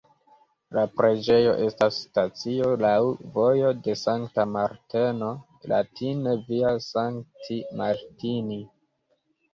La 0.75 0.83
preĝejo 0.99 1.49
estas 1.65 1.99
stacio 2.05 2.71
laŭ 2.85 2.93
"Vojo 3.37 3.69
de 3.89 3.95
Sankta 4.05 4.45
Marteno" 4.55 5.31
(latine 5.75 6.37
Via 6.51 6.73
Sancti 6.87 7.59
Martini). 7.83 8.61